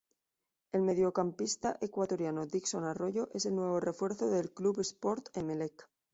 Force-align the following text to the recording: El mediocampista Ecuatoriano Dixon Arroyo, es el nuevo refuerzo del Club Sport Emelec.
El 0.71 0.81
mediocampista 0.81 1.77
Ecuatoriano 1.79 2.47
Dixon 2.47 2.85
Arroyo, 2.85 3.29
es 3.35 3.45
el 3.45 3.53
nuevo 3.55 3.79
refuerzo 3.79 4.31
del 4.31 4.51
Club 4.51 4.79
Sport 4.79 5.29
Emelec. 5.37 5.87